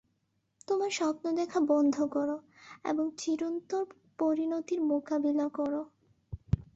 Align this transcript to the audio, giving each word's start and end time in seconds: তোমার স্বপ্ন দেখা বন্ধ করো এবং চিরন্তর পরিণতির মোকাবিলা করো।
তোমার 0.67 0.91
স্বপ্ন 0.91 1.25
দেখা 1.31 1.59
বন্ধ 1.71 1.95
করো 2.13 2.37
এবং 2.83 3.05
চিরন্তর 3.17 3.83
পরিণতির 4.19 4.81
মোকাবিলা 4.83 5.47
করো। 5.49 5.81